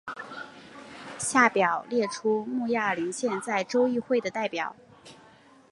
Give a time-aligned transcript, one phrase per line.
[1.19, 4.75] 下表列出慕亚林县在州议会的代表。